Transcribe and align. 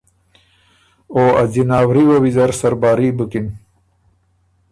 او 1.13 1.23
ا 1.41 1.43
ځِناوري 1.53 2.03
وه 2.07 2.17
ویزر 2.23 2.49
سرباري 2.59 3.09
بُکِن۔ 3.17 3.47